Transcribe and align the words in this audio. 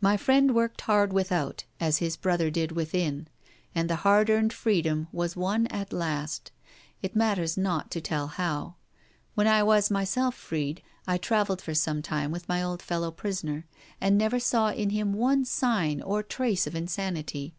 My 0.00 0.16
friend 0.16 0.54
worked 0.54 0.80
hard 0.80 1.12
without, 1.12 1.64
as 1.78 1.98
his 1.98 2.16
brother 2.16 2.50
did 2.50 2.72
within; 2.72 3.28
and 3.74 3.90
the 3.90 3.96
hard 3.96 4.30
earned 4.30 4.54
freedom 4.54 5.08
was 5.12 5.36
won 5.36 5.66
at 5.66 5.92
last, 5.92 6.52
it 7.02 7.14
matters 7.14 7.58
not 7.58 7.90
to 7.90 8.00
tell 8.00 8.28
how. 8.28 8.76
When 9.34 9.46
I 9.46 9.62
was 9.62 9.90
myself 9.90 10.34
freed, 10.34 10.80
I 11.06 11.18
travelled 11.18 11.60
for 11.60 11.74
some 11.74 12.00
time 12.00 12.30
with 12.30 12.48
my 12.48 12.62
old 12.62 12.80
fellow 12.80 13.10
prisoner, 13.10 13.66
and 14.00 14.16
never 14.16 14.40
saw 14.40 14.70
in 14.70 14.88
him 14.88 15.12
one 15.12 15.44
sign 15.44 16.00
or 16.00 16.22
trace 16.22 16.66
of 16.66 16.74
insanity. 16.74 17.54